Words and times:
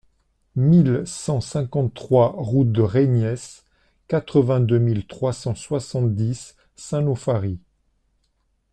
mille 0.55 1.03
cent 1.05 1.41
cinquante-trois 1.41 2.33
route 2.39 2.71
de 2.71 2.81
Reyniès, 2.81 3.65
quatre-vingt-deux 4.07 4.79
mille 4.79 5.05
trois 5.05 5.31
cent 5.31 5.53
soixante-dix 5.53 6.55
Saint-Nauphary 6.75 7.59